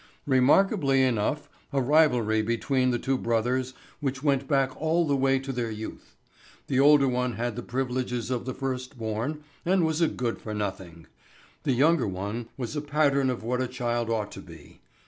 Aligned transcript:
Remarkably 0.25 1.03
enough 1.03 1.47
a 1.71 1.79
rivalry 1.79 2.41
between 2.41 2.89
the 2.89 2.97
two 2.97 3.19
brothers 3.19 3.75
which 3.99 4.23
went 4.23 4.47
back 4.47 4.75
all 4.81 5.05
the 5.05 5.15
way 5.15 5.37
to 5.37 5.51
their 5.51 5.69
youth. 5.69 6.15
The 6.65 6.79
older 6.79 7.07
one 7.07 7.33
had 7.33 7.55
the 7.55 7.61
privileges 7.61 8.31
of 8.31 8.45
the 8.45 8.53
first 8.55 8.97
born 8.97 9.43
and 9.63 9.85
was 9.85 10.01
a 10.01 10.07
good 10.07 10.41
for 10.41 10.55
nothing. 10.55 11.05
The 11.65 11.73
younger 11.73 12.07
one 12.07 12.47
was 12.57 12.75
a 12.75 12.81
pattern 12.81 13.29
of 13.29 13.43
what 13.43 13.61
a 13.61 13.67
child 13.67 14.09
ought 14.09 14.31
to 14.31 14.39
be. 14.41 14.81